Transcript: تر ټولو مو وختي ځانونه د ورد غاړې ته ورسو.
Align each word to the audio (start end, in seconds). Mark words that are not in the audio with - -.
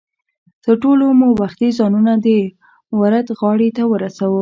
تر 0.63 0.75
ټولو 0.83 1.05
مو 1.19 1.27
وختي 1.41 1.69
ځانونه 1.77 2.13
د 2.25 2.27
ورد 2.99 3.27
غاړې 3.39 3.69
ته 3.77 3.83
ورسو. 3.91 4.31